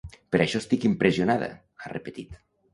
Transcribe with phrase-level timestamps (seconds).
[0.35, 1.53] Per això estic impressionada!,
[1.85, 2.37] ha repetit.